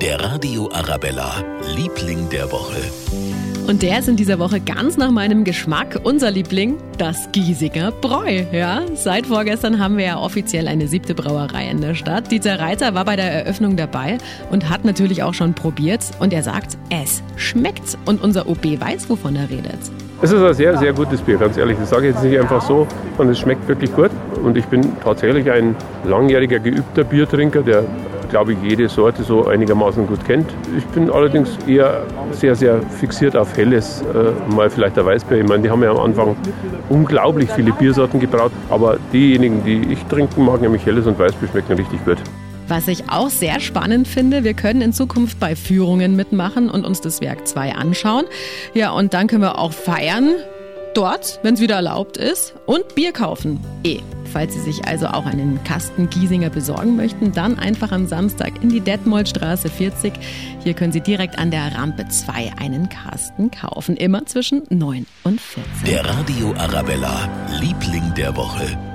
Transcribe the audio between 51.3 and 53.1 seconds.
wenn es wieder erlaubt ist, und